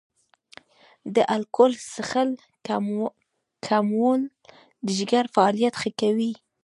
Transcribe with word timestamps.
د 1.15 1.17
الکول 1.35 1.71
څښل 1.91 2.29
کمول 3.67 4.21
د 4.85 4.87
جګر 4.97 5.25
فعالیت 5.35 5.73
ښه 5.81 5.89
کوي. 6.01 6.31